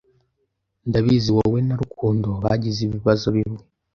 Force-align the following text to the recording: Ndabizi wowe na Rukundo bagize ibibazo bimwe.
Ndabizi 0.89 1.29
wowe 1.37 1.59
na 1.67 1.75
Rukundo 1.81 2.29
bagize 2.43 2.79
ibibazo 2.83 3.27
bimwe. 3.35 3.61